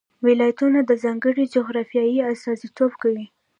ولایتونه 0.25 0.79
د 0.85 0.91
ځانګړې 1.03 1.45
جغرافیې 1.55 2.23
استازیتوب 2.31 2.91
کوي. 3.01 3.25